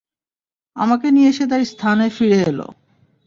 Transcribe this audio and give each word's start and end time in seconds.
আমাকে 0.75 1.07
নিয়ে 1.11 1.31
সে 1.33 1.45
তার 1.47 1.61
স্থানে 1.65 2.05
ফিরে 2.09 2.39
এল। 2.43 2.59